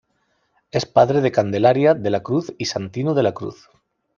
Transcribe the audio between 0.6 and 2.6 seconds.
Es padre de Candelaria de la Cruz